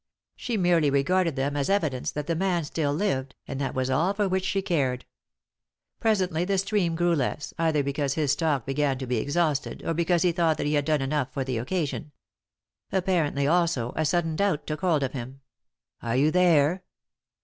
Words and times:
She 0.35 0.57
merely 0.57 0.89
regarded 0.89 1.35
them 1.35 1.55
as 1.55 1.69
evidence 1.69 2.09
that 2.09 2.25
the 2.25 2.35
man 2.35 2.63
still 2.63 2.91
lived, 2.91 3.35
and 3.47 3.61
that 3.61 3.75
was 3.75 3.91
all 3.91 4.15
for 4.15 4.27
which 4.27 4.45
she 4.45 4.63
cared. 4.63 5.05
Presently 5.99 6.43
the 6.43 6.57
stream 6.57 6.95
grew 6.95 7.13
less, 7.13 7.53
either 7.59 7.83
because 7.83 8.15
his 8.15 8.31
stock 8.31 8.65
began 8.65 8.97
to 8.97 9.05
be 9.05 9.17
exhausted, 9.17 9.83
or 9.85 9.93
because 9.93 10.23
he 10.23 10.31
thought 10.31 10.57
that 10.57 10.65
he 10.65 10.73
had 10.73 10.85
done 10.85 11.03
enough 11.03 11.31
for 11.31 11.43
the 11.43 11.59
occasion 11.59 12.13
Apparently, 12.91 13.45
also, 13.45 13.93
a 13.95 14.03
sudden 14.03 14.35
doubt 14.35 14.65
took 14.65 14.81
hold 14.81 15.03
of 15.03 15.11
him." 15.13 15.41
Are 16.01 16.15
you 16.15 16.31
there 16.31 16.83